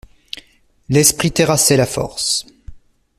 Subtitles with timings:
[0.89, 2.47] L'esprit terrassait la force.